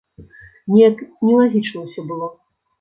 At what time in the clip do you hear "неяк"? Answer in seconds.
0.71-0.97